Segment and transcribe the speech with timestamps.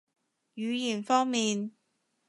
[0.55, 1.73] 語言方面